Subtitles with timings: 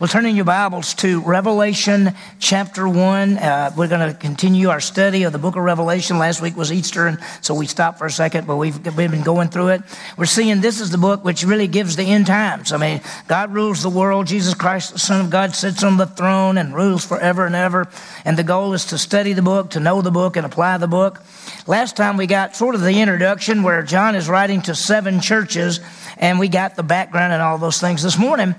[0.00, 3.36] Well, turning your Bibles to Revelation chapter 1.
[3.36, 6.16] Uh, we're going to continue our study of the book of Revelation.
[6.16, 9.22] Last week was Easter, and so we stopped for a second, but we've, we've been
[9.22, 9.82] going through it.
[10.16, 12.72] We're seeing this is the book which really gives the end times.
[12.72, 14.26] I mean, God rules the world.
[14.26, 17.86] Jesus Christ, the Son of God, sits on the throne and rules forever and ever.
[18.24, 20.88] And the goal is to study the book, to know the book, and apply the
[20.88, 21.20] book.
[21.66, 25.78] Last time we got sort of the introduction where John is writing to seven churches,
[26.16, 28.02] and we got the background and all those things.
[28.02, 28.54] This morning,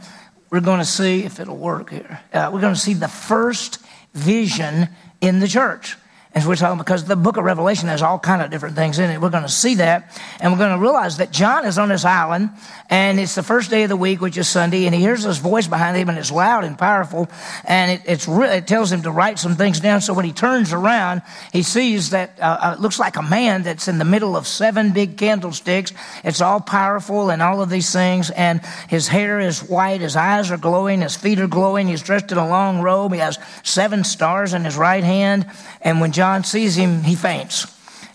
[0.51, 2.19] we're going to see if it'll work here.
[2.33, 3.79] Uh, we're going to see the first
[4.13, 4.89] vision
[5.21, 5.95] in the church.
[6.33, 9.09] As we're talking, because the book of Revelation has all kind of different things in
[9.09, 9.19] it.
[9.19, 12.05] We're going to see that, and we're going to realize that John is on this
[12.05, 12.51] island,
[12.89, 15.39] and it's the first day of the week, which is Sunday, and he hears this
[15.39, 17.29] voice behind him, and it's loud and powerful,
[17.65, 19.99] and it, it's it tells him to write some things down.
[19.99, 23.63] So when he turns around, he sees that uh, uh, it looks like a man
[23.63, 25.91] that's in the middle of seven big candlesticks.
[26.23, 30.49] It's all powerful and all of these things, and his hair is white, his eyes
[30.49, 31.87] are glowing, his feet are glowing.
[31.87, 33.11] He's dressed in a long robe.
[33.11, 35.45] He has seven stars in his right hand,
[35.81, 37.67] and when John sees him, he faints.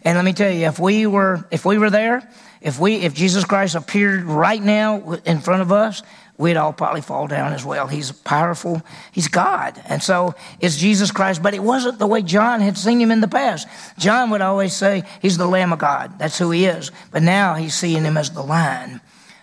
[0.02, 2.28] And let me tell you, if we were, if we were there,
[2.60, 6.02] if we, if Jesus Christ appeared right now in front of us,
[6.38, 7.86] we'd all probably fall down as well.
[7.86, 8.82] He's powerful.
[9.12, 9.80] He's God.
[9.88, 13.20] And so it's Jesus Christ, but it wasn't the way John had seen him in
[13.20, 13.66] the past.
[13.98, 16.18] John would always say he's the Lamb of God.
[16.18, 16.92] That's who he is.
[17.10, 19.00] But now he's seeing him as the lion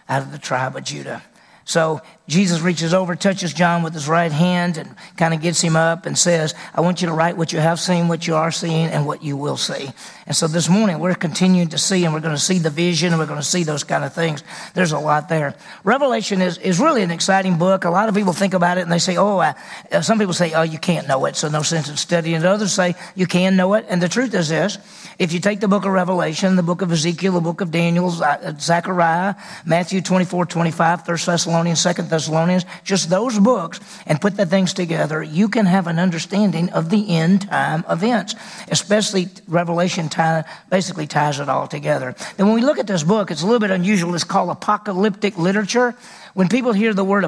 [0.07, 1.23] out of the tribe of Judah.
[1.65, 5.75] So Jesus reaches over, touches John with his right hand, and kind of gets him
[5.75, 8.51] up and says, I want you to write what you have seen, what you are
[8.51, 9.89] seeing, and what you will see.
[10.25, 13.11] And so this morning we're continuing to see, and we're going to see the vision,
[13.11, 14.41] and we're going to see those kind of things.
[14.73, 15.53] There's a lot there.
[15.83, 17.83] Revelation is, is really an exciting book.
[17.83, 20.53] A lot of people think about it and they say, oh, uh, some people say,
[20.53, 22.45] oh, you can't know it, so no sense in studying it.
[22.45, 23.85] Others say, you can know it.
[23.89, 24.77] And the truth is this
[25.19, 28.09] if you take the book of Revelation, the book of Ezekiel, the book of Daniel,
[28.09, 29.35] Zechariah,
[29.65, 35.23] Matthew 24, 25, 1 Thessalonians, 2 Thessalonians, just those books, and put the things together,
[35.23, 38.35] you can have an understanding of the end time events,
[38.69, 42.15] especially Revelation tie, basically ties it all together.
[42.37, 44.13] And when we look at this book, it's a little bit unusual.
[44.15, 45.95] It's called apocalyptic literature.
[46.33, 47.23] When people hear the word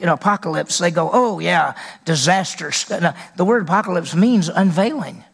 [0.00, 1.74] you know, apocalypse, they go, oh, yeah,
[2.04, 2.70] disaster.
[3.36, 5.24] the word apocalypse means unveiling.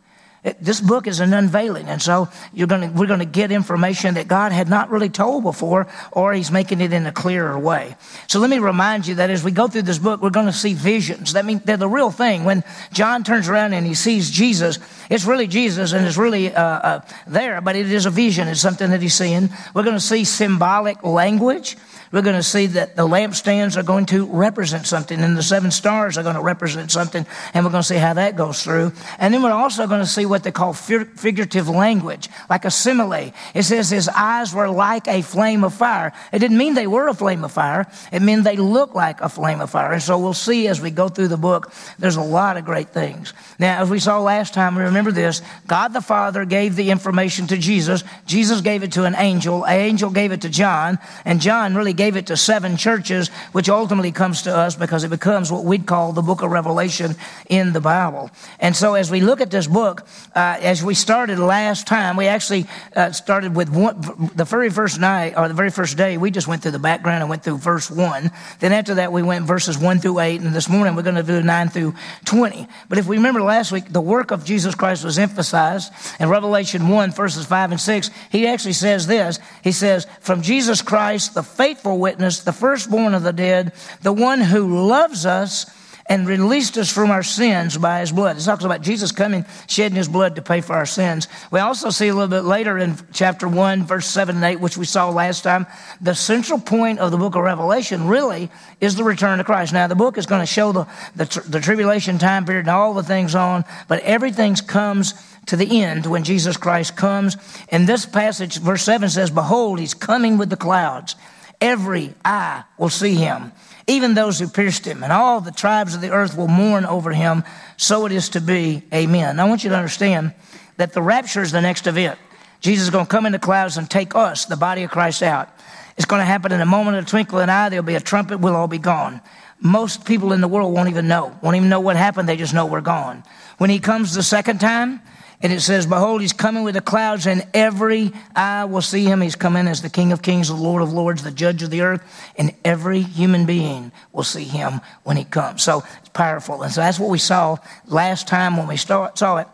[0.61, 4.29] This book is an unveiling, and so you're to, we're going to get information that
[4.29, 7.97] God had not really told before, or He's making it in a clearer way.
[8.27, 10.53] So let me remind you that as we go through this book, we're going to
[10.53, 11.33] see visions.
[11.33, 12.45] That means they're the real thing.
[12.45, 12.63] When
[12.93, 14.79] John turns around and he sees Jesus,
[15.09, 18.47] it's really Jesus, and it's really uh, uh, there, but it is a vision.
[18.47, 19.49] It's something that he's seeing.
[19.73, 21.79] We're going to see symbolic language
[22.15, 25.73] we're going to see that the lampstands are going to represent something and the seven
[25.73, 27.27] stars are going to represent something.
[27.53, 28.93] And we're going to see how that goes through.
[29.19, 33.33] And then we're also going to see what they call figurative language, like a simile.
[33.53, 36.13] It says his eyes were like a flame of fire.
[36.33, 37.85] It didn't mean they were a flame of fire.
[38.13, 39.93] It meant they looked like a flame of fire.
[39.93, 42.91] And so we'll see as we go through the book, there's a lot of great
[42.91, 43.33] things.
[43.59, 47.59] Now, as we saw last time, remember this, God the Father gave the information to
[47.59, 48.05] Jesus.
[48.25, 49.65] Jesus gave it to an angel.
[49.65, 51.01] An angel gave it to John.
[51.25, 55.05] And John really gave gave it to seven churches, which ultimately comes to us because
[55.05, 57.17] it becomes what we'd call the book of Revelation
[57.49, 58.31] in the Bible.
[58.61, 60.07] And so as we look at this book,
[60.37, 63.97] uh, as we started last time, we actually uh, started with one,
[64.37, 67.23] the very first night, or the very first day, we just went through the background
[67.23, 68.31] and went through verse 1.
[68.61, 71.23] Then after that, we went verses 1 through 8, and this morning we're going to
[71.23, 71.95] do 9 through
[72.27, 72.69] 20.
[72.91, 75.91] But if we remember last week, the work of Jesus Christ was emphasized.
[76.21, 79.39] In Revelation 1, verses 5 and 6, he actually says this.
[79.63, 83.73] He says, From Jesus Christ, the faithful witness, the firstborn of the dead,
[84.03, 85.67] the one who loves us
[86.07, 88.37] and released us from our sins by his blood.
[88.37, 91.29] It talks about Jesus coming, shedding his blood to pay for our sins.
[91.51, 94.77] We also see a little bit later in chapter 1, verse 7 and 8, which
[94.77, 95.67] we saw last time,
[96.01, 98.51] the central point of the book of Revelation really
[98.81, 99.73] is the return of Christ.
[99.73, 102.93] Now, the book is going to show the, the, the tribulation time period and all
[102.93, 105.15] the things on, but everything comes
[105.47, 107.37] to the end when Jesus Christ comes.
[107.71, 111.17] And this passage, verse 7 says, Behold, he's coming with the clouds
[111.61, 113.53] Every eye will see him,
[113.87, 117.13] even those who pierced him, and all the tribes of the earth will mourn over
[117.13, 117.45] him.
[117.77, 118.83] So it is to be.
[118.93, 119.37] Amen.
[119.37, 120.35] Now, I want you to understand
[120.77, 122.19] that the rapture is the next event.
[122.61, 125.23] Jesus is going to come in the clouds and take us, the body of Christ,
[125.23, 125.51] out.
[125.97, 127.69] It's going to happen in a moment of a twinkle of an eye.
[127.69, 128.41] There'll be a trumpet.
[128.41, 129.21] We'll all be gone.
[129.61, 132.29] Most people in the world won't even know, won't even know what happened.
[132.29, 133.23] They just know we're gone.
[133.59, 135.01] When he comes the second time,
[135.43, 139.21] and it says, Behold, he's coming with the clouds, and every eye will see him.
[139.21, 141.83] He's coming as the King of Kings, the Lord of Lords, the Judge of the
[141.83, 142.03] earth,
[142.37, 145.63] and every human being will see him when he comes.
[145.63, 146.63] So it's powerful.
[146.63, 149.49] And so that's what we saw last time when we start, saw it.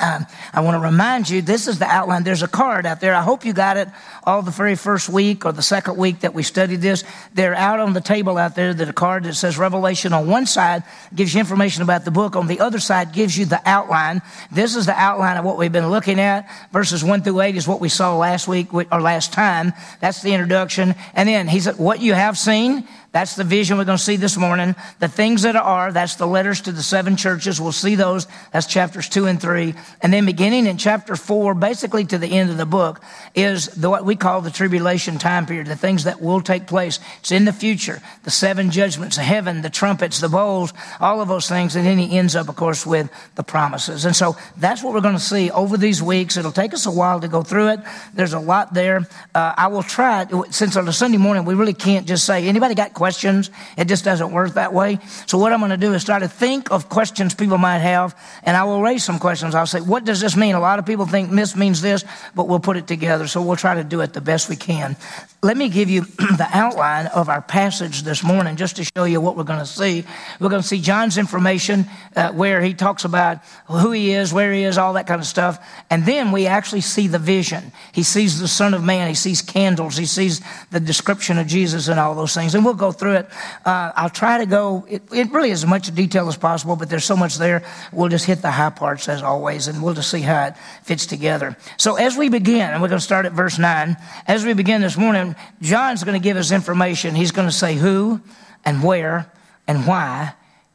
[0.00, 2.22] Um, I want to remind you, this is the outline.
[2.22, 3.14] There's a card out there.
[3.14, 3.88] I hope you got it
[4.24, 7.04] all the very first week or the second week that we studied this.
[7.34, 8.74] They're out on the table out there.
[8.74, 10.82] That a card that says Revelation on one side
[11.14, 12.36] gives you information about the book.
[12.36, 14.22] On the other side gives you the outline.
[14.50, 16.48] This is the outline of what we've been looking at.
[16.72, 19.72] Verses one through eight is what we saw last week or last time.
[20.00, 20.94] That's the introduction.
[21.14, 22.86] And then he said, what you have seen,
[23.16, 24.74] that's the vision we're going to see this morning.
[24.98, 27.58] The things that are, that's the letters to the seven churches.
[27.58, 28.26] We'll see those.
[28.52, 29.72] That's chapters two and three.
[30.02, 33.02] And then beginning in chapter four, basically to the end of the book,
[33.34, 37.00] is the, what we call the tribulation time period, the things that will take place.
[37.20, 38.02] It's in the future.
[38.24, 41.74] The seven judgments, the heaven, the trumpets, the bowls, all of those things.
[41.74, 44.04] And then he ends up, of course, with the promises.
[44.04, 46.36] And so that's what we're going to see over these weeks.
[46.36, 47.80] It'll take us a while to go through it.
[48.12, 49.08] There's a lot there.
[49.34, 52.74] Uh, I will try, since on a Sunday morning, we really can't just say, anybody
[52.74, 53.05] got questions?
[53.06, 53.50] Questions.
[53.78, 54.98] It just doesn't work that way.
[55.26, 58.18] So what I'm going to do is try to think of questions people might have,
[58.42, 59.54] and I will raise some questions.
[59.54, 60.56] I'll say, what does this mean?
[60.56, 62.04] A lot of people think this means this,
[62.34, 63.28] but we'll put it together.
[63.28, 64.96] So we'll try to do it the best we can.
[65.40, 66.00] Let me give you
[66.40, 69.66] the outline of our passage this morning just to show you what we're going to
[69.66, 70.04] see.
[70.40, 71.86] We're going to see John's information
[72.16, 75.26] uh, where he talks about who he is, where he is, all that kind of
[75.28, 75.64] stuff.
[75.90, 77.70] And then we actually see the vision.
[77.92, 79.06] He sees the Son of Man.
[79.06, 79.96] He sees candles.
[79.96, 80.40] He sees
[80.72, 82.56] the description of Jesus and all those things.
[82.56, 83.28] And we'll go through it.
[83.64, 86.88] Uh, I'll try to go, it, it really is as much detail as possible, but
[86.88, 87.64] there's so much there.
[87.92, 91.06] We'll just hit the high parts as always, and we'll just see how it fits
[91.06, 91.56] together.
[91.76, 93.96] So as we begin, and we're going to start at verse 9,
[94.26, 97.14] as we begin this morning, John's going to give us information.
[97.14, 98.20] He's going to say who
[98.64, 99.30] and where
[99.66, 100.34] and why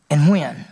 [0.09, 0.65] and when.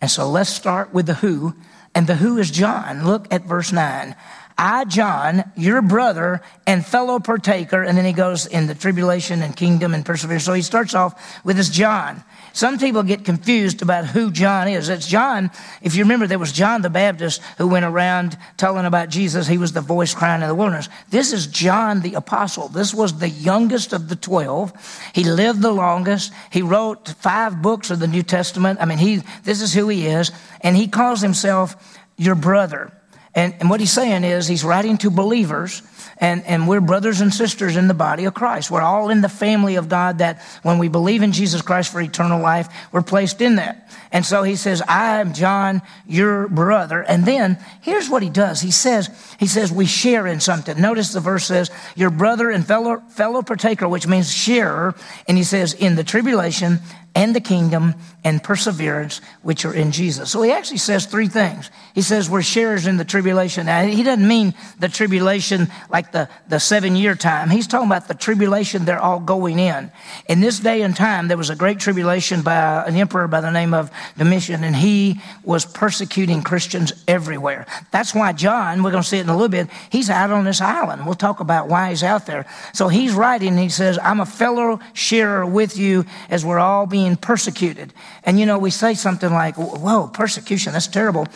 [0.00, 1.54] And so let's start with the who.
[1.94, 3.06] And the who is John.
[3.06, 4.14] Look at verse 9.
[4.58, 7.82] I, John, your brother and fellow partaker.
[7.82, 10.44] And then he goes in the tribulation and kingdom and perseverance.
[10.44, 12.24] So he starts off with this John.
[12.54, 14.88] Some people get confused about who John is.
[14.88, 15.50] It's John,
[15.82, 19.46] if you remember, there was John the Baptist who went around telling about Jesus.
[19.46, 20.88] He was the voice crying in the wilderness.
[21.10, 22.68] This is John the Apostle.
[22.68, 24.72] This was the youngest of the 12.
[25.14, 26.32] He lived the longest.
[26.50, 28.80] He wrote five books of the New Testament.
[28.80, 30.30] I mean, he, this is who he is.
[30.62, 32.90] And he calls himself your brother.
[33.36, 35.82] And, and what he's saying is he's writing to believers
[36.18, 38.70] and, and we're brothers and sisters in the body of Christ.
[38.70, 42.00] We're all in the family of God that when we believe in Jesus Christ for
[42.00, 43.90] eternal life, we're placed in that.
[44.10, 47.02] And so he says, I am John, your brother.
[47.02, 48.62] And then here's what he does.
[48.62, 50.80] He says, he says, we share in something.
[50.80, 54.94] Notice the verse says, your brother and fellow, fellow partaker, which means sharer.
[55.28, 56.78] And he says, in the tribulation
[57.16, 60.30] and the kingdom and perseverance which are in Jesus.
[60.30, 61.70] So he actually says three things.
[61.94, 63.66] He says we're sharers in the tribulation.
[63.66, 67.48] Now, he doesn't mean the tribulation like the, the seven year time.
[67.48, 69.90] He's talking about the tribulation they're all going in.
[70.28, 73.50] In this day and time, there was a great tribulation by an emperor by the
[73.50, 77.64] name of Domitian, and he was persecuting Christians everywhere.
[77.92, 80.44] That's why John, we're going to see it in a little bit, he's out on
[80.44, 81.06] this island.
[81.06, 82.44] We'll talk about why he's out there.
[82.74, 87.05] So he's writing, he says, I'm a fellow sharer with you as we're all being
[87.06, 87.94] being persecuted.
[88.24, 91.28] And you know, we say something like, whoa, persecution, that's terrible.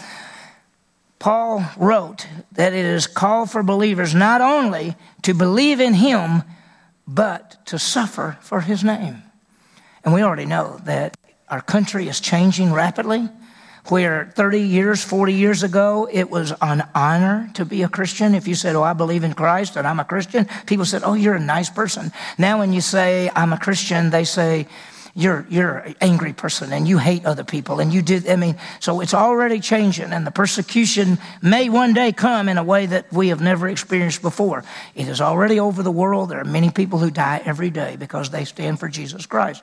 [1.20, 6.43] Paul wrote that it is called for believers not only to believe in him,
[7.06, 9.22] but to suffer for his name.
[10.05, 11.17] And we already know that
[11.49, 13.28] our country is changing rapidly.
[13.88, 18.34] Where 30 years, 40 years ago, it was an honor to be a Christian.
[18.34, 21.14] If you said, Oh, I believe in Christ and I'm a Christian, people said, Oh,
[21.14, 22.12] you're a nice person.
[22.37, 24.67] Now, when you say, I'm a Christian, they say,
[25.20, 28.56] you're you're an angry person and you hate other people and you did i mean
[28.81, 33.12] so it's already changing and the persecution may one day come in a way that
[33.12, 34.65] we have never experienced before.
[34.94, 36.31] It is already over the world.
[36.31, 39.62] There are many people who die every day because they stand for jesus christ.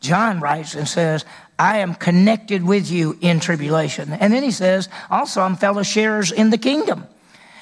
[0.00, 1.24] John writes and says
[1.58, 4.12] i am connected with you in tribulation.
[4.12, 7.06] And then he says also i'm fellow sharers in the kingdom.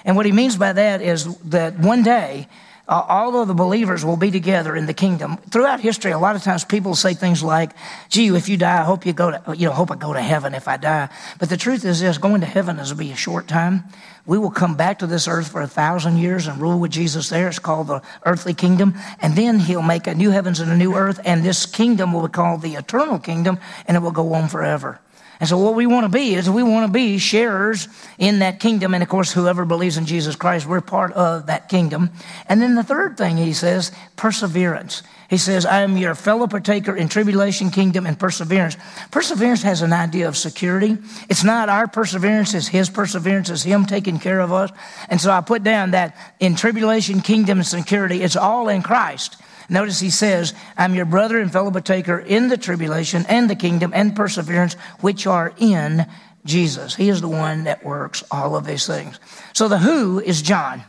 [0.04, 2.48] And what he means by that is that one day
[2.88, 5.36] uh, all of the believers will be together in the kingdom.
[5.50, 7.70] Throughout history, a lot of times people say things like,
[8.08, 10.20] gee, if you die, I hope you go to, you know, hope I go to
[10.20, 11.08] heaven if I die.
[11.38, 13.84] But the truth is this, going to heaven is be a short time.
[14.26, 17.28] We will come back to this earth for a thousand years and rule with Jesus
[17.28, 17.48] there.
[17.48, 18.94] It's called the earthly kingdom.
[19.20, 21.20] And then he'll make a new heavens and a new earth.
[21.24, 25.00] And this kingdom will be called the eternal kingdom and it will go on forever.
[25.42, 28.60] And so what we want to be is we want to be sharers in that
[28.60, 28.94] kingdom.
[28.94, 32.10] And of course, whoever believes in Jesus Christ, we're part of that kingdom.
[32.48, 35.02] And then the third thing he says, perseverance.
[35.28, 38.76] He says, I am your fellow partaker in tribulation, kingdom, and perseverance.
[39.10, 40.96] Perseverance has an idea of security.
[41.28, 44.70] It's not our perseverance, it's his perseverance, it's him taking care of us.
[45.08, 49.38] And so I put down that in tribulation, kingdom, and security, it's all in Christ.
[49.72, 53.92] Notice he says, I'm your brother and fellow partaker in the tribulation and the kingdom
[53.94, 56.06] and perseverance which are in
[56.44, 56.94] Jesus.
[56.94, 59.18] He is the one that works all of these things.
[59.54, 60.84] So the who is John,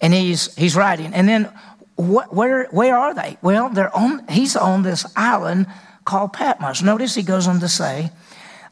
[0.00, 1.12] and he's he's writing.
[1.12, 1.52] And then
[1.96, 3.38] what, where where are they?
[3.42, 4.26] Well, they're on.
[4.28, 5.66] He's on this island
[6.04, 6.82] called Patmos.
[6.82, 8.12] Notice he goes on to say,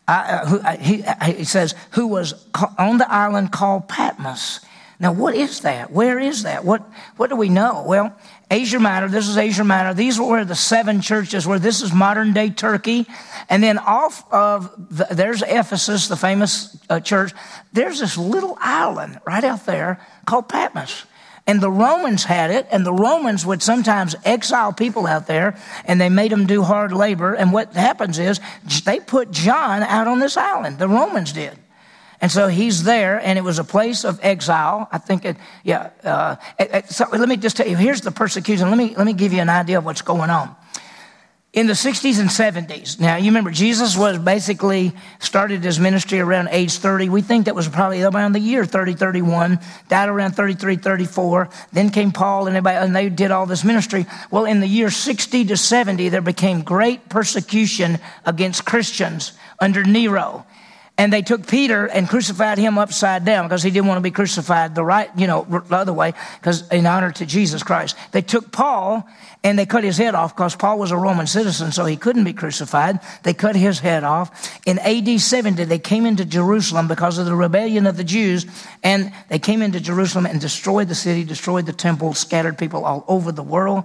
[0.07, 2.47] uh, who, uh, he, uh, he says, who was
[2.79, 4.61] on the island called Patmos.
[4.99, 5.91] Now, what is that?
[5.91, 6.65] Where is that?
[6.65, 6.83] What,
[7.17, 7.85] what do we know?
[7.87, 8.15] Well,
[8.51, 9.95] Asia Minor, this is Asia Minor.
[9.95, 13.07] These were the seven churches where this is modern day Turkey.
[13.49, 17.33] And then off of, the, there's Ephesus, the famous uh, church.
[17.73, 21.05] There's this little island right out there called Patmos.
[21.47, 26.01] And the Romans had it, and the Romans would sometimes exile people out there, and
[26.01, 27.35] they made them do hard labor.
[27.35, 28.41] And what happens is
[28.85, 30.79] they put John out on this island.
[30.79, 31.57] The Romans did.
[32.21, 34.89] And so he's there, and it was a place of exile.
[34.93, 35.91] I think it, yeah.
[36.05, 36.37] Uh,
[36.83, 38.69] so let me just tell you, here's the persecution.
[38.69, 40.55] Let me, let me give you an idea of what's going on.
[41.53, 46.49] In the 60s and 70s, now you remember Jesus was basically started his ministry around
[46.53, 47.09] age 30.
[47.09, 49.59] We think that was probably around the year 30, 31,
[49.89, 51.49] died around 33, 34.
[51.73, 54.07] Then came Paul and everybody, and they did all this ministry.
[54.31, 60.47] Well, in the year 60 to 70, there became great persecution against Christians under Nero.
[61.01, 64.11] And they took Peter and crucified him upside down because he didn't want to be
[64.11, 67.97] crucified the right, you know, the other way, because in honor to Jesus Christ.
[68.13, 69.09] They took Paul
[69.43, 72.25] and they cut his head off because Paul was a Roman citizen, so he couldn't
[72.25, 73.01] be crucified.
[73.23, 74.61] They cut his head off.
[74.67, 78.45] In AD 70, they came into Jerusalem because of the rebellion of the Jews,
[78.83, 83.07] and they came into Jerusalem and destroyed the city, destroyed the temple, scattered people all
[83.09, 83.85] over the world.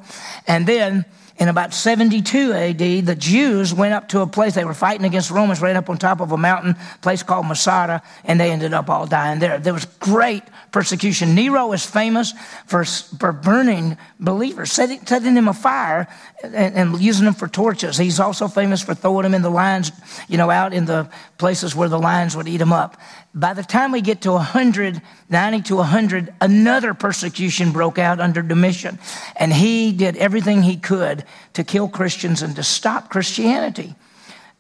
[0.50, 1.06] And then
[1.38, 5.32] in about 72 AD, the Jews went up to a place, they were fighting against
[5.32, 8.89] Romans right up on top of a mountain, place called Masada, and they ended up
[8.89, 9.60] all dying there.
[9.60, 11.36] There was great persecution.
[11.36, 12.34] Nero is famous
[12.68, 16.08] for, for burning believers, setting, setting them afire
[16.42, 17.98] and, and using them for torches.
[17.98, 19.92] He's also famous for throwing them in the lions,
[20.30, 22.96] you know, out in the places where the lions would eat them up.
[23.38, 28.42] By the time we get to 100, 90 to 100, another persecution broke out under
[28.42, 28.98] Domitian.
[29.36, 33.94] And he did everything he could to kill Christians and to stop Christianity.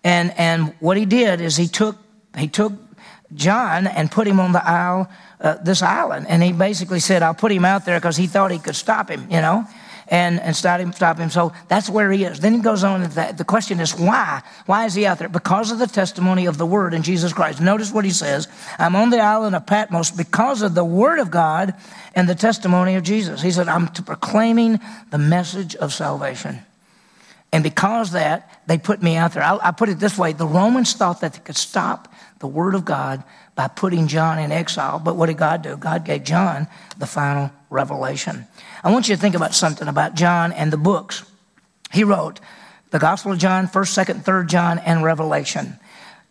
[0.03, 1.95] And, and what he did is he took,
[2.37, 2.73] he took
[3.33, 6.27] John and put him on the isle, uh, this island.
[6.27, 9.09] And he basically said, I'll put him out there because he thought he could stop
[9.09, 9.65] him, you know
[10.07, 11.29] and, and stop him, stop him.
[11.29, 12.39] So that's where he is.
[12.39, 14.41] Then he goes on, the question is why?
[14.65, 15.29] Why is he out there?
[15.29, 17.61] Because of the testimony of the word in Jesus Christ.
[17.61, 18.47] Notice what he says.
[18.77, 21.73] I'm on the island of Patmos because of the word of God
[22.13, 23.41] and the testimony of Jesus.
[23.41, 24.79] He said, I'm proclaiming
[25.11, 26.59] the message of salvation.
[27.55, 29.41] And because that, they put me out there.
[29.41, 30.33] I, I put it this way.
[30.33, 33.23] The Romans thought that they could stop the word of God
[33.55, 34.99] by putting John in exile.
[34.99, 35.77] But what did God do?
[35.77, 38.45] God gave John the final revelation.
[38.83, 41.23] I want you to think about something about John and the books.
[41.93, 42.41] He wrote
[42.91, 45.79] the Gospel of John, 1st, 2nd, 3rd John, and Revelation.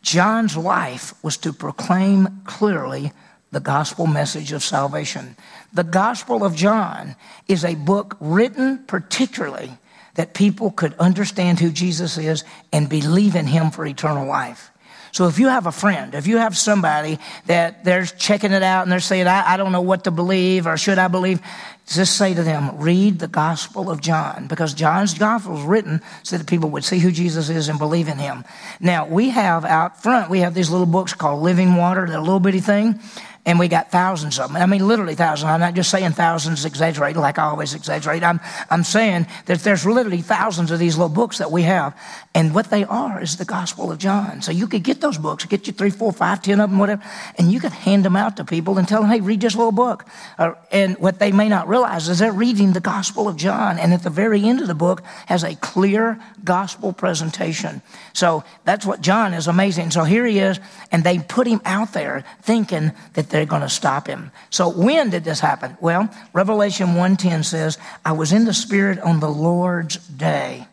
[0.02, 3.12] John's life was to proclaim clearly
[3.50, 5.37] the gospel message of salvation.
[5.73, 7.16] The Gospel of John
[7.49, 9.78] is a book written particularly
[10.14, 14.71] that people could understand who Jesus is and believe in him for eternal life.
[15.14, 18.83] So if you have a friend, if you have somebody that they're checking it out
[18.83, 21.40] and they're saying, I, I don't know what to believe or should I believe,
[21.87, 26.37] just say to them, read the Gospel of John because John's Gospel was written so
[26.37, 28.44] that people would see who Jesus is and believe in him.
[28.80, 32.40] Now, we have out front, we have these little books called Living Water, that little
[32.40, 32.99] bitty thing
[33.46, 34.56] and we got thousands of them.
[34.56, 35.50] I mean, literally thousands.
[35.50, 38.22] I'm not just saying thousands exaggerate like I always exaggerate.
[38.22, 41.98] I'm, I'm saying that there's literally thousands of these little books that we have.
[42.34, 44.40] And what they are is the Gospel of John.
[44.40, 47.02] So you could get those books, get you three, four, five, ten of them, whatever,
[47.38, 49.72] and you could hand them out to people and tell them, hey, read this little
[49.72, 50.06] book.
[50.38, 53.78] Uh, and what they may not realize is they're reading the Gospel of John.
[53.78, 57.82] And at the very end of the book has a clear gospel presentation.
[58.14, 59.90] So that's what John is amazing.
[59.90, 60.58] So here he is,
[60.90, 64.30] and they put him out there thinking that they're going to stop him.
[64.48, 65.76] So when did this happen?
[65.80, 70.68] Well, Revelation 1:10 says, "I was in the spirit on the Lord's day."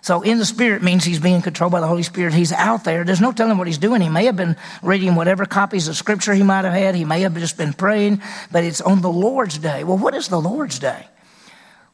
[0.00, 2.32] So in the spirit means he's being controlled by the Holy Spirit.
[2.32, 3.02] He's out there.
[3.02, 4.00] There's no telling what he's doing.
[4.00, 6.94] He may have been reading whatever copies of scripture he might have had.
[6.94, 9.82] He may have just been praying, but it's on the Lord's day.
[9.82, 11.08] Well, what is the Lord's day?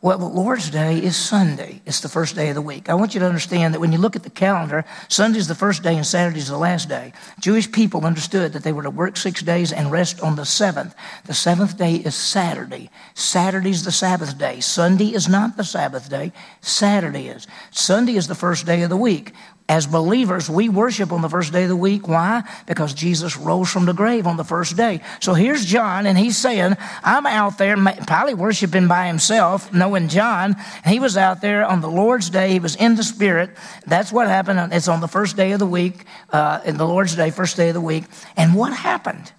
[0.03, 1.83] Well, the Lord's Day is Sunday.
[1.85, 2.89] It's the first day of the week.
[2.89, 5.55] I want you to understand that when you look at the calendar, Sunday is the
[5.55, 7.13] first day and Saturday is the last day.
[7.39, 10.95] Jewish people understood that they were to work six days and rest on the seventh.
[11.27, 12.89] The seventh day is Saturday.
[13.13, 14.61] Saturday is the Sabbath day.
[14.61, 16.33] Sunday is not the Sabbath day.
[16.63, 17.47] Saturday is.
[17.71, 19.35] Sunday is the first day of the week.
[19.71, 22.09] As believers, we worship on the first day of the week.
[22.09, 22.43] Why?
[22.67, 25.01] Because Jesus rose from the grave on the first day.
[25.21, 30.57] So here's John, and he's saying, I'm out there, probably worshiping by himself, knowing John.
[30.85, 32.51] He was out there on the Lord's day.
[32.51, 33.51] He was in the Spirit.
[33.87, 34.73] That's what happened.
[34.73, 37.69] It's on the first day of the week, uh, in the Lord's day, first day
[37.69, 38.07] of the week.
[38.37, 39.31] And what happened?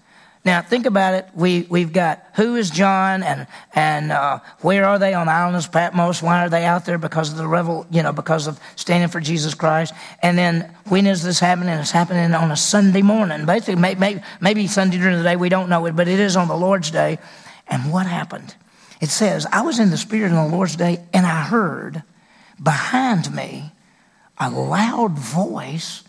[0.44, 1.28] Now think about it.
[1.36, 3.46] We we've got who is John and
[3.76, 6.24] and uh, where are they on the island of Patmos?
[6.24, 6.98] Why are they out there?
[6.98, 9.94] Because of the revel, you know, because of standing for Jesus Christ.
[10.24, 11.70] And then when is this happening?
[11.78, 13.46] It's happening on a Sunday morning.
[13.46, 15.36] Basically, maybe, maybe Sunday during the day.
[15.36, 17.20] We don't know it, but it is on the Lord's day.
[17.68, 18.56] And what happened?
[19.00, 22.04] It says, I was in the Spirit on the Lord's day, and I heard
[22.62, 23.72] behind me
[24.40, 26.04] a loud voice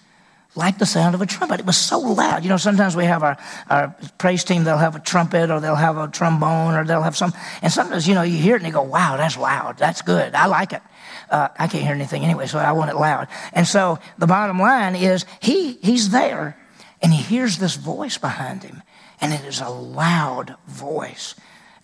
[0.54, 1.60] like the sound of a trumpet.
[1.60, 2.42] It was so loud.
[2.42, 3.38] You know, sometimes we have our,
[3.70, 7.16] our praise team, they'll have a trumpet or they'll have a trombone or they'll have
[7.16, 7.32] some.
[7.62, 9.78] And sometimes, you know, you hear it and you go, wow, that's loud.
[9.78, 10.34] That's good.
[10.34, 10.82] I like it.
[11.30, 13.28] Uh, I can't hear anything anyway, so I want it loud.
[13.54, 16.58] And so the bottom line is he, he's there
[17.00, 18.82] and he hears this voice behind him
[19.22, 21.34] and it is a loud voice.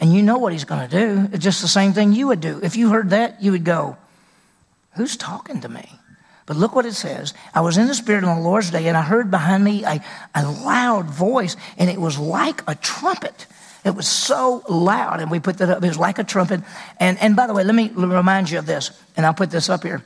[0.00, 1.28] And you know what he's going to do.
[1.32, 2.60] It's just the same thing you would do.
[2.62, 3.96] If you heard that, you would go,
[4.96, 5.88] who's talking to me?
[6.48, 7.34] But look what it says.
[7.54, 10.02] I was in the Spirit on the Lord's day, and I heard behind me a,
[10.34, 13.46] a loud voice, and it was like a trumpet.
[13.84, 15.84] It was so loud, and we put that up.
[15.84, 16.62] It was like a trumpet.
[16.98, 19.68] And, and by the way, let me remind you of this, and I'll put this
[19.68, 20.02] up here.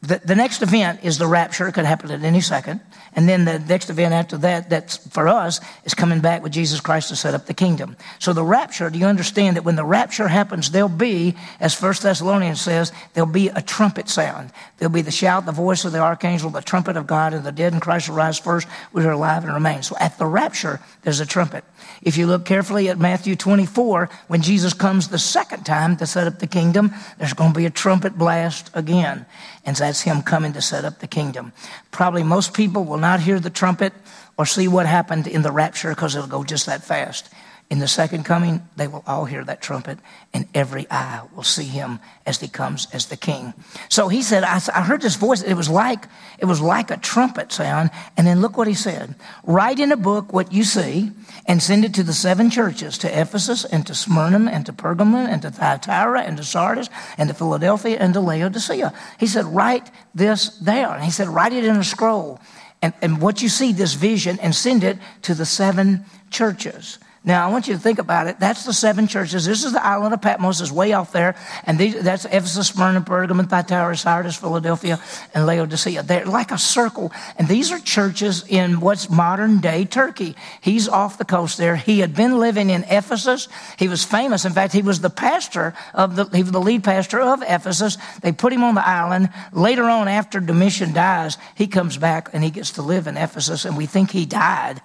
[0.00, 1.66] The, the next event is the rapture.
[1.66, 2.80] It could happen at any second.
[3.14, 6.78] And then the next event after that, that's for us, is coming back with Jesus
[6.80, 7.96] Christ to set up the kingdom.
[8.20, 12.02] So the rapture, do you understand that when the rapture happens, there'll be, as First
[12.02, 14.52] Thessalonians says, there'll be a trumpet sound.
[14.76, 17.50] There'll be the shout, the voice of the archangel, the trumpet of God, and the
[17.50, 19.82] dead in Christ will rise first, we are alive and remain.
[19.82, 21.64] So at the rapture, there's a trumpet.
[22.02, 26.26] If you look carefully at Matthew 24, when Jesus comes the second time to set
[26.26, 29.26] up the kingdom, there's going to be a trumpet blast again.
[29.64, 31.52] And that's him coming to set up the kingdom.
[31.90, 33.92] Probably most people will not hear the trumpet
[34.36, 37.28] or see what happened in the rapture because it'll go just that fast.
[37.70, 39.98] In the second coming, they will all hear that trumpet,
[40.32, 43.52] and every eye will see him as he comes as the king.
[43.90, 45.42] So he said, I, I, heard this voice.
[45.42, 46.06] It was like
[46.38, 47.90] it was like a trumpet sound.
[48.16, 51.10] And then look what he said: Write in a book what you see,
[51.44, 55.28] and send it to the seven churches: to Ephesus, and to Smyrna, and to Pergamon,
[55.28, 58.94] and to Thyatira, and to Sardis, and to Philadelphia, and to Laodicea.
[59.20, 62.40] He said, Write this there, and he said, Write it in a scroll,
[62.80, 66.98] and, and what you see, this vision, and send it to the seven churches.
[67.24, 68.38] Now, I want you to think about it.
[68.38, 69.44] That's the seven churches.
[69.44, 71.34] This is the island of Patmos, is way off there.
[71.64, 75.00] And these, that's Ephesus, Smyrna, Pergamon, Thyatira, Sardis, Philadelphia,
[75.34, 76.04] and Laodicea.
[76.04, 77.10] They're like a circle.
[77.36, 80.36] And these are churches in what's modern day Turkey.
[80.60, 81.74] He's off the coast there.
[81.74, 83.48] He had been living in Ephesus.
[83.78, 84.44] He was famous.
[84.44, 87.98] In fact, he was the pastor of the, he was the lead pastor of Ephesus.
[88.22, 89.30] They put him on the island.
[89.52, 93.64] Later on, after Domitian dies, he comes back and he gets to live in Ephesus.
[93.64, 94.80] And we think he died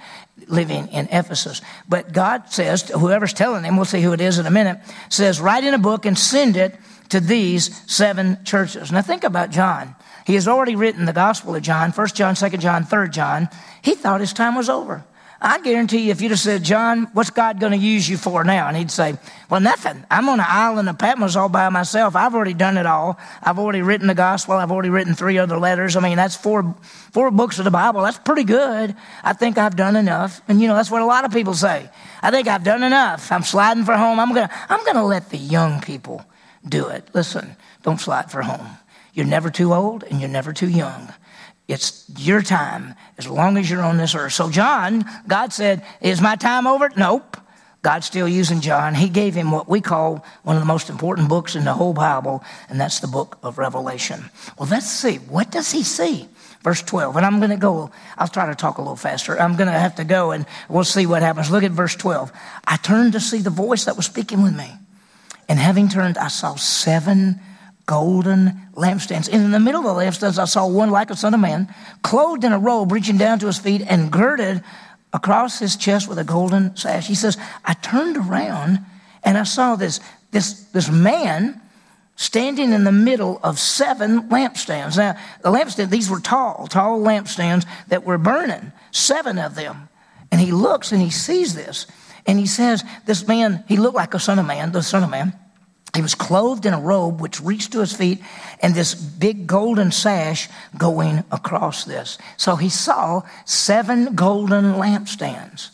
[0.48, 1.62] living in Ephesus.
[1.88, 4.80] But God says, whoever's telling him, we'll see who it is in a minute,
[5.10, 6.78] says, write in a book and send it
[7.10, 8.92] to these seven churches.
[8.92, 9.96] Now think about John.
[10.26, 13.50] He has already written the Gospel of John, 1 John, 2 John, 3 John.
[13.82, 15.04] He thought his time was over.
[15.46, 18.46] I guarantee you, if you'd have said, John, what's God going to use you for
[18.46, 18.70] now?
[18.70, 19.18] And he'd say,
[19.50, 20.06] Well, nothing.
[20.10, 22.16] I'm on an island of Patmos all by myself.
[22.16, 23.20] I've already done it all.
[23.42, 24.54] I've already written the gospel.
[24.54, 25.98] I've already written three other letters.
[25.98, 26.74] I mean, that's four,
[27.12, 28.04] four books of the Bible.
[28.04, 28.96] That's pretty good.
[29.22, 30.42] I think I've done enough.
[30.48, 31.90] And you know, that's what a lot of people say.
[32.22, 33.30] I think I've done enough.
[33.30, 34.22] I'm sliding for home.
[34.22, 36.26] I'm going to I'm going to let the young people
[36.66, 37.10] do it.
[37.14, 38.78] Listen, don't slide for home.
[39.14, 41.14] You're never too old and you're never too young.
[41.74, 44.34] It's your time as long as you're on this earth.
[44.34, 46.92] So, John, God said, Is my time over?
[46.96, 47.38] Nope.
[47.82, 48.94] God's still using John.
[48.96, 51.94] He gave him what we call one of the most important books in the whole
[51.94, 54.30] Bible, and that's the book of Revelation.
[54.58, 55.18] Well, let's see.
[55.18, 56.30] What does he see?
[56.62, 57.18] Verse 12.
[57.18, 59.38] And I'm going to go, I'll try to talk a little faster.
[59.38, 61.52] I'm going to have to go and we'll see what happens.
[61.52, 62.32] Look at verse 12.
[62.66, 64.72] I turned to see the voice that was speaking with me.
[65.50, 67.42] And having turned, I saw seven
[67.86, 69.28] golden lampstands.
[69.32, 71.74] And in the middle of the lampstands, I saw one like a son of man,
[72.02, 74.64] clothed in a robe reaching down to his feet and girded
[75.12, 77.08] across his chest with a golden sash.
[77.08, 78.80] He says, I turned around
[79.24, 80.00] and I saw this,
[80.32, 81.62] this, this man
[82.16, 84.98] standing in the middle of seven lampstands.
[84.98, 89.90] Now, the lampstands, these were tall, tall lampstands that were burning, seven of them.
[90.32, 91.86] And he looks and he sees this.
[92.26, 95.10] And he says, This man, he looked like a son of man, the son of
[95.10, 95.34] man.
[95.96, 98.20] He was clothed in a robe which reached to his feet
[98.62, 102.18] and this big golden sash going across this.
[102.36, 105.70] So he saw seven golden lampstands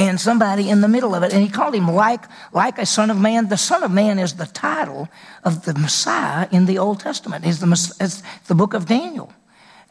[0.00, 1.32] and somebody in the middle of it.
[1.32, 3.48] And he called him like, like a son of man.
[3.48, 5.08] The son of man is the title
[5.44, 7.44] of the Messiah in the Old Testament.
[7.46, 9.32] It's the, it's the book of Daniel.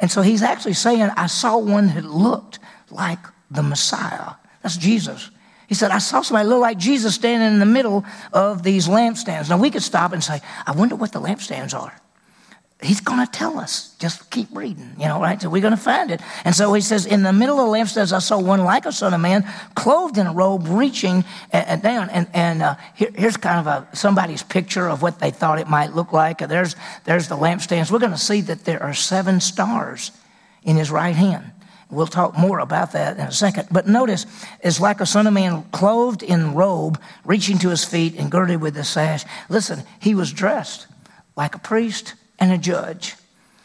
[0.01, 4.33] And so he's actually saying, I saw one that looked like the Messiah.
[4.63, 5.29] That's Jesus.
[5.71, 8.03] He said, I saw somebody look like Jesus standing in the middle
[8.33, 9.49] of these lampstands.
[9.49, 11.97] Now, we could stop and say, I wonder what the lampstands are.
[12.81, 13.95] He's going to tell us.
[13.97, 15.41] Just keep reading, you know, right?
[15.41, 16.19] So we're going to find it.
[16.43, 18.91] And so he says, In the middle of the lampstands, I saw one like a
[18.91, 22.09] son of man, clothed in a robe, reaching down.
[22.09, 25.69] And, and uh, here, here's kind of a, somebody's picture of what they thought it
[25.69, 26.39] might look like.
[26.39, 27.89] There's, there's the lampstands.
[27.89, 30.11] We're going to see that there are seven stars
[30.63, 31.49] in his right hand.
[31.91, 33.67] We'll talk more about that in a second.
[33.69, 34.25] But notice,
[34.61, 38.61] it's like a son of man clothed in robe, reaching to his feet and girded
[38.61, 39.25] with a sash.
[39.49, 40.87] Listen, he was dressed
[41.35, 43.15] like a priest and a judge.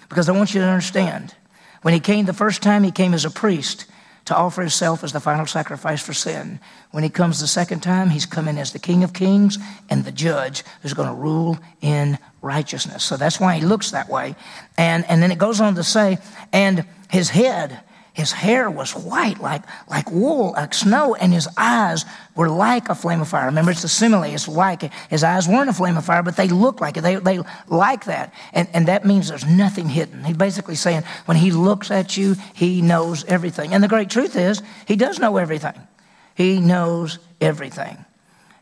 [0.08, 1.34] Because I want you to understand,
[1.82, 3.86] when he came the first time, he came as a priest
[4.24, 6.58] to offer himself as the final sacrifice for sin.
[6.90, 9.56] When he comes the second time, he's coming as the King of Kings
[9.88, 13.04] and the judge who's going to rule in righteousness.
[13.04, 14.34] So that's why he looks that way.
[14.76, 16.18] And, and then it goes on to say,
[16.52, 17.80] and his head
[18.16, 22.94] his hair was white, like, like wool, like snow, and his eyes were like a
[22.94, 23.44] flame of fire.
[23.44, 24.22] Remember, it's a simile.
[24.22, 27.02] It's like his eyes weren't a flame of fire, but they look like it.
[27.02, 28.32] They, they like that.
[28.54, 30.24] And, and that means there's nothing hidden.
[30.24, 33.74] He's basically saying when he looks at you, he knows everything.
[33.74, 35.78] And the great truth is, he does know everything.
[36.34, 38.02] He knows everything.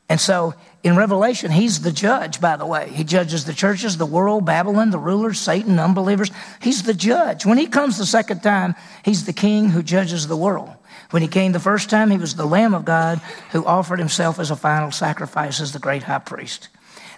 [0.09, 2.91] And so in Revelation, he's the judge, by the way.
[2.91, 6.31] He judges the churches, the world, Babylon, the rulers, Satan, unbelievers.
[6.61, 7.47] He's the judge.
[7.47, 10.71] When he comes the second time, he's the king who judges the world.
[11.09, 14.39] When he came the first time, he was the Lamb of God who offered himself
[14.39, 16.69] as a final sacrifice as the great high priest.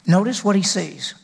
[0.06, 1.14] Notice what he sees.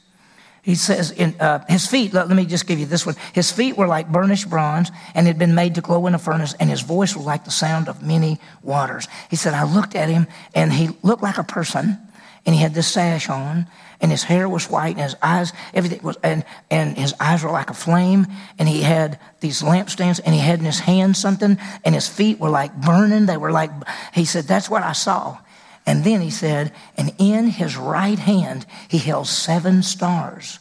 [0.62, 3.14] He says, in, uh, his feet, let, let, me just give you this one.
[3.32, 6.54] His feet were like burnished bronze and had been made to glow in a furnace,
[6.58, 9.06] and his voice was like the sound of many waters.
[9.30, 11.98] He said, I looked at him, and he looked like a person,
[12.44, 13.66] and he had this sash on,
[14.00, 17.50] and his hair was white, and his eyes, everything was, and, and his eyes were
[17.50, 18.26] like a flame,
[18.58, 22.40] and he had these lampstands, and he had in his hand something, and his feet
[22.40, 23.26] were like burning.
[23.26, 23.70] They were like,
[24.12, 25.38] he said, That's what I saw.
[25.86, 30.58] And then he said, and in his right hand he held seven stars.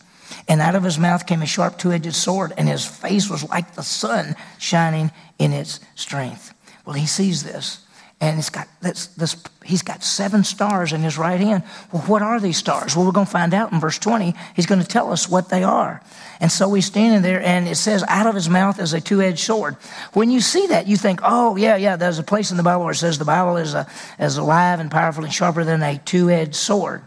[0.48, 3.48] And out of his mouth came a sharp two edged sword, and his face was
[3.50, 6.54] like the sun shining in its strength.
[6.86, 7.86] Well, he sees this,
[8.22, 11.64] and he's got, this, this, he's got seven stars in his right hand.
[11.92, 12.96] Well, what are these stars?
[12.96, 14.36] Well, we're going to find out in verse 20.
[14.56, 16.04] He's going to tell us what they are.
[16.40, 19.24] And so he's standing there, and it says, out of his mouth is a two
[19.24, 19.76] edged sword.
[20.14, 22.84] When you see that, you think, oh, yeah, yeah, there's a place in the Bible
[22.84, 23.88] where it says the Bible is, a,
[24.20, 27.02] is alive and powerful and sharper than a two edged sword.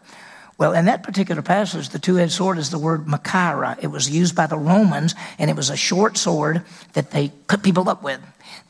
[0.58, 3.78] Well, in that particular passage, the two edged sword is the word machaira.
[3.80, 7.62] It was used by the Romans, and it was a short sword that they cut
[7.62, 8.20] people up with.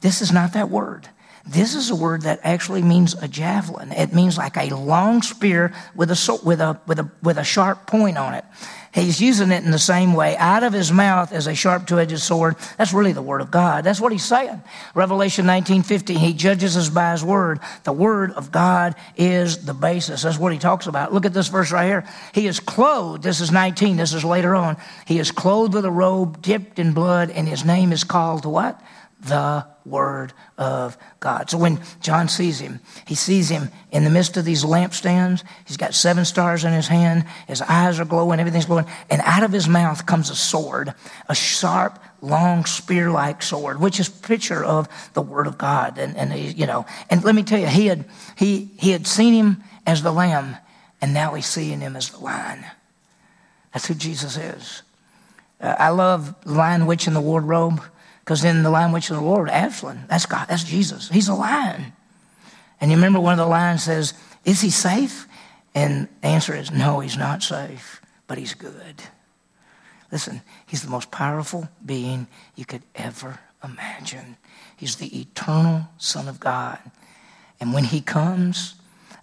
[0.02, 1.08] This is not that word.
[1.46, 3.92] This is a word that actually means a javelin.
[3.92, 7.86] It means like a long spear with a, with a, with a, with a sharp
[7.86, 8.44] point on it.
[8.94, 10.36] He's using it in the same way.
[10.36, 12.56] Out of his mouth is a sharp two-edged sword.
[12.78, 13.84] That's really the word of God.
[13.84, 14.62] That's what he's saying.
[14.94, 17.58] Revelation 19:15, he judges us by his word.
[17.82, 20.22] The word of God is the basis.
[20.22, 21.12] That's what he talks about.
[21.12, 22.04] Look at this verse right here.
[22.32, 23.24] He is clothed.
[23.24, 23.96] This is 19.
[23.96, 24.76] This is later on.
[25.06, 28.80] He is clothed with a robe dipped in blood, and his name is called what?
[29.24, 31.50] the Word of God.
[31.50, 35.44] So when John sees him, he sees him in the midst of these lampstands.
[35.66, 37.26] He's got seven stars in his hand.
[37.46, 38.40] His eyes are glowing.
[38.40, 38.86] Everything's glowing.
[39.10, 40.94] And out of his mouth comes a sword,
[41.28, 45.98] a sharp, long spear like sword, which is a picture of the Word of God.
[45.98, 49.06] And, and he, you know, and let me tell you, he had, he, he had
[49.06, 50.56] seen him as the lamb,
[51.02, 52.64] and now he's seeing him as the lion.
[53.74, 54.82] That's who Jesus is.
[55.60, 57.82] Uh, I love lion, witch, in the wardrobe.
[58.24, 61.10] Because in the lion witch of the Lord, Aslan, that's God, that's Jesus.
[61.10, 61.92] He's a lion.
[62.80, 64.14] And you remember one of the lions says,
[64.46, 65.28] Is he safe?
[65.74, 69.02] And the answer is, No, he's not safe, but he's good.
[70.10, 74.38] Listen, he's the most powerful being you could ever imagine.
[74.74, 76.78] He's the eternal Son of God.
[77.60, 78.74] And when he comes,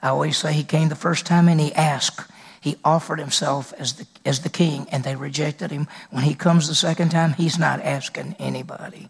[0.01, 2.29] I always say he came the first time and he asked,
[2.61, 5.87] he offered himself as the, as the king, and they rejected him.
[6.11, 9.09] When he comes the second time, he's not asking anybody.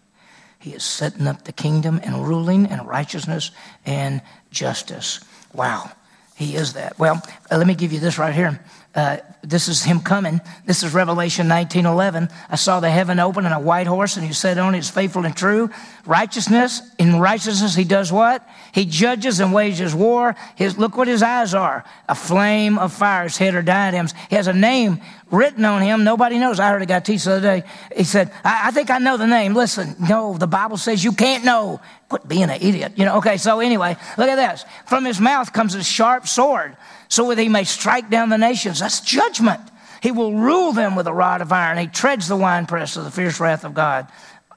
[0.58, 3.50] He is setting up the kingdom and ruling and righteousness
[3.84, 5.20] and justice.
[5.52, 5.92] Wow,
[6.34, 6.98] he is that.
[6.98, 8.58] Well, uh, let me give you this right here.
[8.94, 10.38] Uh, this is him coming.
[10.66, 12.30] This is Revelation 19:11.
[12.50, 14.90] I saw the heaven open and a white horse, and he said on it is
[14.90, 15.70] faithful and true.
[16.04, 18.46] Righteousness, in righteousness, he does what?
[18.72, 20.36] He judges and wages war.
[20.56, 23.24] His, look what his eyes are a flame of fire.
[23.24, 24.12] His head are diadems.
[24.28, 25.00] He has a name
[25.30, 26.04] written on him.
[26.04, 26.60] Nobody knows.
[26.60, 27.66] I heard a guy teach the other day.
[27.96, 29.54] He said, I, I think I know the name.
[29.54, 31.80] Listen, no, the Bible says you can't know.
[32.10, 32.92] Quit being an idiot.
[32.96, 34.66] You know, okay, so anyway, look at this.
[34.84, 36.76] From his mouth comes a sharp sword
[37.12, 38.80] so that he may strike down the nations.
[38.80, 39.60] That's judgment.
[40.02, 41.76] He will rule them with a rod of iron.
[41.76, 44.06] He treads the winepress of the fierce wrath of God.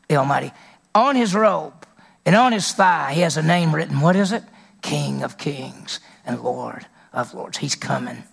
[0.07, 0.53] the Almighty.
[0.95, 1.85] On his robe
[2.25, 3.99] and on his thigh, he has a name written.
[3.99, 4.41] What is it?
[4.81, 7.57] King of Kings and Lord of Lords.
[7.57, 8.23] He's coming,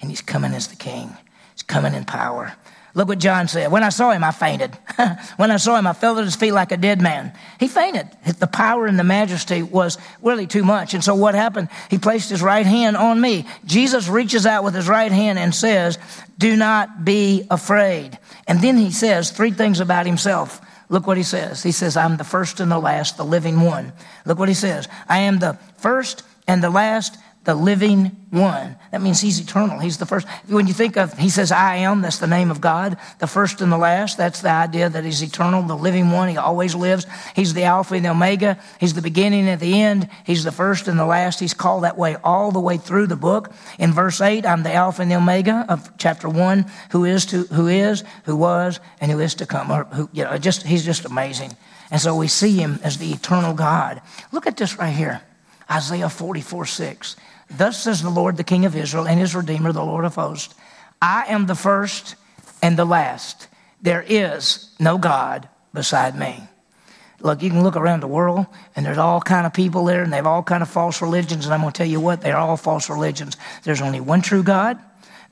[0.00, 1.16] and he's coming as the King.
[1.52, 2.54] He's coming in power.
[2.94, 3.72] Look what John said.
[3.72, 4.74] When I saw him, I fainted.
[5.36, 7.32] when I saw him, I fell at his feet like a dead man.
[7.58, 8.06] He fainted.
[8.38, 10.92] The power and the majesty was really too much.
[10.92, 11.68] And so what happened?
[11.88, 13.46] He placed his right hand on me.
[13.64, 15.98] Jesus reaches out with his right hand and says,
[16.36, 18.18] Do not be afraid.
[18.46, 20.60] And then he says three things about himself.
[20.90, 21.62] Look what he says.
[21.62, 23.94] He says, I'm the first and the last, the living one.
[24.26, 24.86] Look what he says.
[25.08, 28.76] I am the first and the last, the living one.
[28.92, 29.78] That means he's eternal.
[29.78, 30.28] He's the first.
[30.46, 32.96] When you think of, he says, I am, that's the name of God.
[33.18, 36.28] The first and the last, that's the idea that he's eternal, the living one.
[36.28, 37.06] He always lives.
[37.34, 38.58] He's the Alpha and the Omega.
[38.78, 40.08] He's the beginning and the end.
[40.24, 41.40] He's the first and the last.
[41.40, 43.52] He's called that way all the way through the book.
[43.78, 47.42] In verse 8, I'm the Alpha and the Omega of chapter 1, who is, to,
[47.44, 49.70] who is, who was, and who is to come.
[49.70, 51.56] Or who, you know, just, he's just amazing.
[51.90, 54.00] And so we see him as the eternal God.
[54.30, 55.22] Look at this right here.
[55.70, 57.16] Isaiah 44, 6.
[57.56, 60.54] Thus says the Lord, the King of Israel, and his Redeemer, the Lord of hosts
[61.00, 62.14] I am the first
[62.62, 63.48] and the last.
[63.82, 66.44] There is no God beside me.
[67.20, 70.12] Look, you can look around the world, and there's all kind of people there, and
[70.12, 71.44] they have all kind of false religions.
[71.44, 73.36] And I'm going to tell you what, they're all false religions.
[73.64, 74.78] There's only one true God.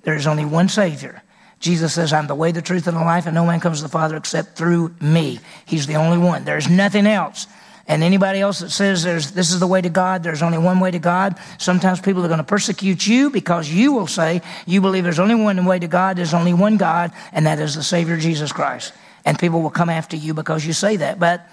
[0.02, 1.22] There's only one Savior.
[1.58, 3.82] Jesus says, I'm the way, the truth, and the life, and no man comes to
[3.84, 5.40] the Father except through me.
[5.66, 6.44] He's the only one.
[6.44, 7.46] There's nothing else.
[7.90, 10.78] And anybody else that says there's, this is the way to God, there's only one
[10.78, 14.80] way to God, sometimes people are going to persecute you because you will say you
[14.80, 17.82] believe there's only one way to God, there's only one God, and that is the
[17.82, 18.92] Savior Jesus Christ.
[19.24, 21.18] And people will come after you because you say that.
[21.18, 21.44] But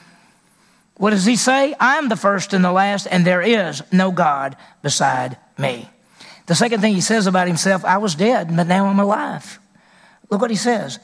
[0.97, 1.73] what does he say?
[1.80, 5.89] I am the first and the last, and there is no God beside me.
[6.45, 9.58] The second thing he says about himself, I was dead, but now I'm alive.
[10.30, 11.00] Look what he says.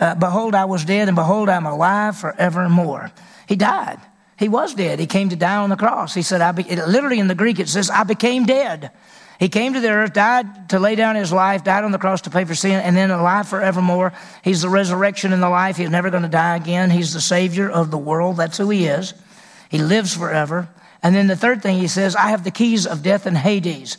[0.00, 3.12] Uh, behold, I was dead, and behold, I'm alive forevermore.
[3.46, 4.00] He died.
[4.38, 5.00] He was dead.
[5.00, 6.14] He came to die on the cross.
[6.14, 8.92] He said, I be, literally in the Greek, it says, I became dead.
[9.40, 12.22] He came to the earth, died to lay down his life, died on the cross
[12.22, 14.12] to pay for sin, and then alive forevermore.
[14.42, 15.76] He's the resurrection and the life.
[15.76, 16.90] He's never going to die again.
[16.90, 18.36] He's the Savior of the world.
[18.36, 19.14] That's who he is.
[19.70, 20.68] He lives forever.
[21.02, 23.98] And then the third thing he says, I have the keys of death and Hades.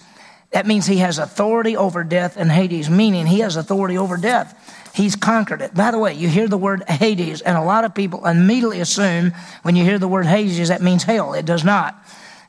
[0.51, 4.78] That means he has authority over death and Hades, meaning he has authority over death.
[4.99, 5.73] He's conquered it.
[5.73, 9.31] By the way, you hear the word Hades, and a lot of people immediately assume
[9.61, 11.33] when you hear the word Hades, that means hell.
[11.33, 11.95] It does not.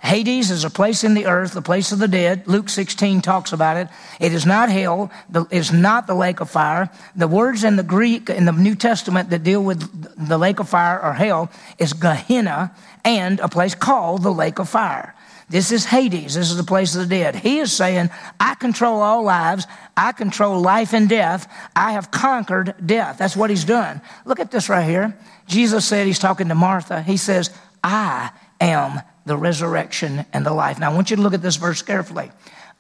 [0.03, 2.49] Hades is a place in the earth, the place of the dead.
[2.49, 3.87] Luke 16 talks about it.
[4.19, 5.13] It is not hell.
[5.53, 6.91] It's not the lake of fire.
[7.15, 10.69] The words in the Greek, in the New Testament that deal with the lake of
[10.69, 15.15] fire or hell is Gehenna and a place called the lake of fire.
[15.51, 16.35] This is Hades.
[16.35, 17.35] This is the place of the dead.
[17.35, 18.09] He is saying,
[18.39, 19.67] I control all lives.
[19.97, 21.53] I control life and death.
[21.75, 23.19] I have conquered death.
[23.19, 24.01] That's what he's done.
[24.25, 25.19] Look at this right here.
[25.49, 27.03] Jesus said, he's talking to Martha.
[27.03, 27.51] He says,
[27.83, 30.79] I am the resurrection and the life.
[30.79, 32.31] Now, I want you to look at this verse carefully.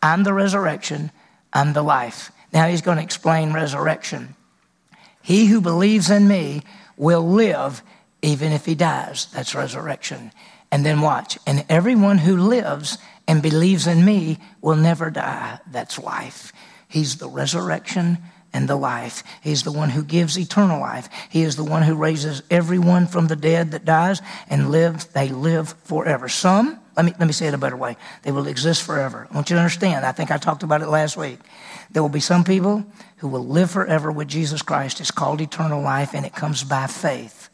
[0.00, 1.11] I'm the resurrection,
[1.52, 2.30] I'm the life.
[2.52, 4.37] Now, he's going to explain resurrection.
[5.22, 6.62] He who believes in me
[6.96, 7.83] will live
[8.22, 9.26] even if he dies.
[9.35, 10.30] That's resurrection.
[10.72, 11.38] And then watch.
[11.46, 15.59] And everyone who lives and believes in me will never die.
[15.70, 16.52] That's life.
[16.88, 18.18] He's the resurrection
[18.52, 19.22] and the life.
[19.42, 21.09] He's the one who gives eternal life.
[21.30, 25.06] He is the one who raises everyone from the dead that dies and lives.
[25.06, 26.28] They live forever.
[26.28, 27.96] Some, let me, let me say it a better way.
[28.22, 29.28] They will exist forever.
[29.30, 30.04] I want you to understand.
[30.04, 31.38] I think I talked about it last week.
[31.90, 32.85] There will be some people
[33.18, 35.00] who will live forever with Jesus Christ.
[35.00, 37.50] It's called eternal life and it comes by faith.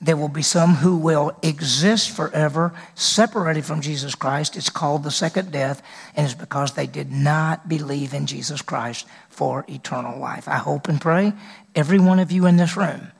[0.00, 4.56] There will be some who will exist forever, separated from Jesus Christ.
[4.56, 5.82] It's called the second death,
[6.14, 10.48] and it's because they did not believe in Jesus Christ for eternal life.
[10.48, 11.32] I hope and pray
[11.74, 13.10] every one of you in this room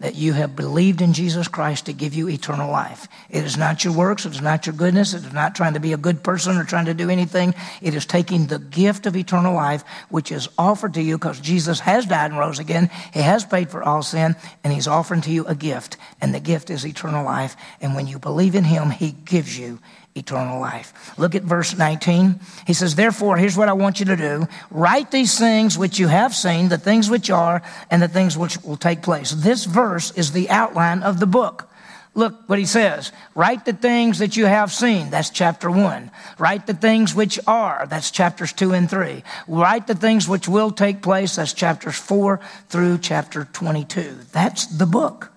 [0.00, 3.06] that you have believed in Jesus Christ to give you eternal life.
[3.30, 5.80] It is not your works, it is not your goodness, it is not trying to
[5.80, 7.54] be a good person or trying to do anything.
[7.80, 11.80] It is taking the gift of eternal life, which is offered to you because Jesus
[11.80, 12.90] has died and rose again.
[13.12, 16.40] He has paid for all sin, and He's offering to you a gift, and the
[16.40, 17.56] gift is eternal life.
[17.80, 19.78] And when you believe in Him, He gives you
[20.16, 21.18] eternal life.
[21.18, 22.38] Look at verse 19.
[22.66, 26.08] He says, Therefore, here's what I want you to do write these things which you
[26.08, 29.32] have seen, the things which are, and the things which will take place.
[29.32, 29.83] This verse
[30.16, 31.68] is the outline of the book.
[32.16, 33.10] Look what he says.
[33.34, 35.10] Write the things that you have seen.
[35.10, 36.10] That's chapter one.
[36.38, 37.86] Write the things which are.
[37.88, 39.24] That's chapters two and three.
[39.48, 41.36] Write the things which will take place.
[41.36, 44.18] That's chapters four through chapter 22.
[44.32, 45.32] That's the book.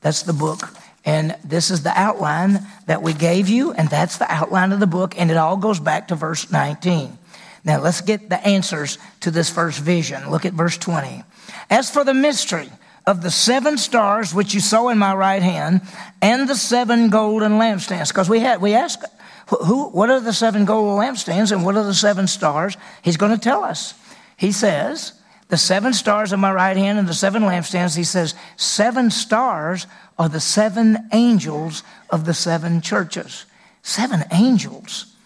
[0.00, 0.70] That's the book
[1.08, 4.86] and this is the outline that we gave you, and that's the outline of the
[4.86, 7.16] book, and it all goes back to verse 19.
[7.64, 10.30] Now let's get the answers to this first vision.
[10.30, 11.24] Look at verse 20.
[11.70, 12.68] As for the mystery
[13.08, 15.80] of the seven stars which you saw in my right hand
[16.20, 18.08] and the seven golden lampstands.
[18.08, 19.02] Because we had, we asked,
[19.48, 22.76] who, what are the seven golden lampstands and what are the seven stars?
[23.00, 23.94] He's going to tell us.
[24.36, 25.14] He says,
[25.48, 29.86] the seven stars in my right hand and the seven lampstands, he says, seven stars
[30.18, 33.46] are the seven angels of the seven churches.
[33.82, 35.16] Seven angels.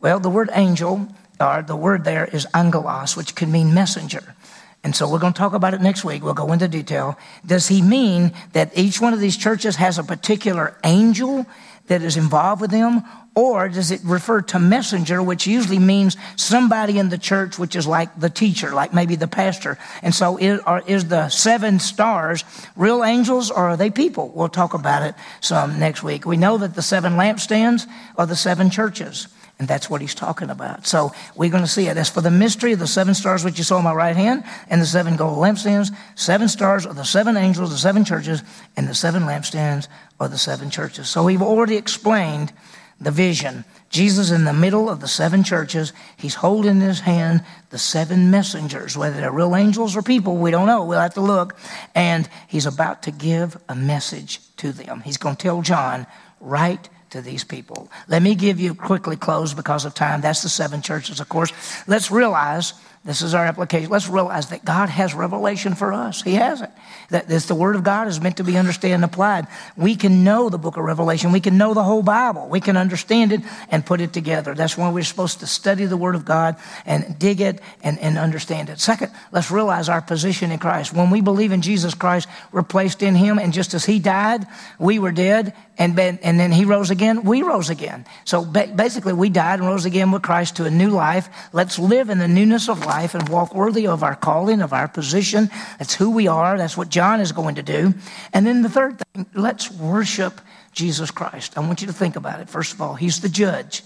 [0.00, 1.06] Well, the word angel,
[1.38, 4.34] or the word there is angelos, which can mean messenger.
[4.82, 6.22] And so we're going to talk about it next week.
[6.22, 7.18] We'll go into detail.
[7.44, 11.46] Does he mean that each one of these churches has a particular angel
[11.88, 13.02] that is involved with them?
[13.34, 17.86] Or does it refer to messenger, which usually means somebody in the church, which is
[17.86, 19.78] like the teacher, like maybe the pastor?
[20.02, 24.32] And so is, are, is the seven stars real angels or are they people?
[24.34, 26.24] We'll talk about it some next week.
[26.24, 29.28] We know that the seven lampstands are the seven churches.
[29.60, 30.86] And that's what he's talking about.
[30.86, 31.98] So we're going to see it.
[31.98, 34.42] As for the mystery of the seven stars which you saw in my right hand
[34.70, 38.42] and the seven gold lampstands, seven stars are the seven angels, the seven churches,
[38.78, 39.86] and the seven lampstands
[40.18, 41.10] are the seven churches.
[41.10, 42.54] So we've already explained
[43.02, 43.66] the vision.
[43.90, 45.92] Jesus in the middle of the seven churches.
[46.16, 50.50] He's holding in his hand the seven messengers, whether they're real angels or people, we
[50.50, 50.86] don't know.
[50.86, 51.58] We'll have to look.
[51.94, 55.02] And he's about to give a message to them.
[55.02, 56.06] He's going to tell John,
[56.40, 57.90] write to these people.
[58.08, 60.20] Let me give you quickly close because of time.
[60.20, 61.52] That's the seven churches, of course.
[61.86, 63.88] Let's realize this is our application.
[63.88, 66.20] Let's realize that God has revelation for us.
[66.20, 66.68] He has it.
[67.08, 69.46] That this, the Word of God is meant to be understood and applied.
[69.74, 71.32] We can know the book of Revelation.
[71.32, 72.46] We can know the whole Bible.
[72.50, 74.54] We can understand it and put it together.
[74.54, 78.18] That's why we're supposed to study the Word of God and dig it and, and
[78.18, 78.80] understand it.
[78.80, 80.92] Second, let's realize our position in Christ.
[80.92, 84.46] When we believe in Jesus Christ, we're placed in Him, and just as He died,
[84.78, 88.04] we were dead, and, and then He rose again, we rose again.
[88.26, 91.30] So basically, we died and rose again with Christ to a new life.
[91.54, 94.72] Let's live in the newness of life life and walk worthy of our calling, of
[94.72, 95.48] our position.
[95.78, 96.58] That's who we are.
[96.58, 97.94] That's what John is going to do.
[98.32, 100.40] And then the third thing, let's worship
[100.72, 101.56] Jesus Christ.
[101.56, 102.48] I want you to think about it.
[102.48, 103.82] First of all, He's the judge.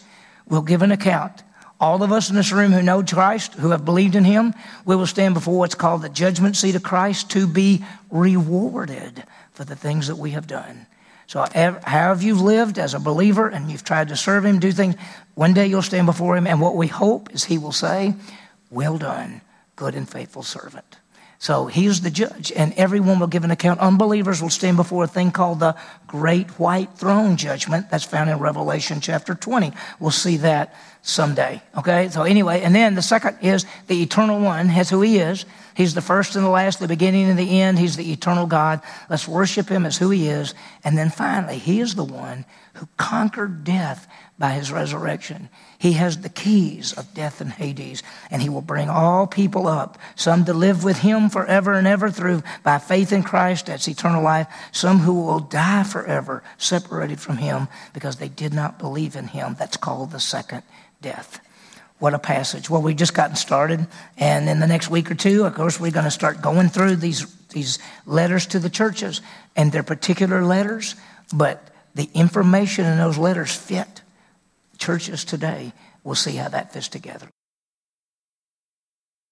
[0.48, 1.42] We'll give an account.
[1.80, 4.54] All of us in this room who know Christ, who have believed in Him,
[4.86, 9.64] we will stand before what's called the judgment seat of Christ to be rewarded for
[9.64, 10.86] the things that we have done.
[11.26, 14.94] So, however you've lived as a believer and you've tried to serve Him, do things,
[15.34, 18.14] one day you'll stand before Him, and what we hope is He will say,
[18.70, 19.40] well done,
[19.76, 20.98] good and faithful servant.
[21.44, 23.78] So he's the judge, and everyone will give an account.
[23.80, 27.90] Unbelievers will stand before a thing called the Great White Throne Judgment.
[27.90, 29.72] That's found in Revelation chapter 20.
[30.00, 31.60] We'll see that someday.
[31.76, 32.08] Okay?
[32.08, 35.44] So anyway, and then the second is the eternal one, has who he is.
[35.76, 37.78] He's the first and the last, the beginning and the end.
[37.78, 38.80] He's the eternal God.
[39.10, 40.54] Let's worship him as who he is.
[40.82, 45.48] And then finally, he is the one who conquered death by his resurrection.
[45.78, 49.98] He has the keys of death and Hades, and he will bring all people up,
[50.16, 54.22] some to live with him forever and ever through by faith in Christ, that's eternal
[54.22, 59.28] life, some who will die forever, separated from him because they did not believe in
[59.28, 59.54] him.
[59.58, 60.62] That's called the second
[61.00, 61.40] death.
[62.00, 62.68] What a passage.
[62.68, 63.86] Well, we've just gotten started,
[64.18, 66.96] and in the next week or two, of course, we're going to start going through
[66.96, 69.20] these, these letters to the churches,
[69.54, 70.96] and they're particular letters,
[71.32, 74.02] but the information in those letters fit
[74.84, 75.72] churches today.
[76.04, 77.28] We'll see how that fits together.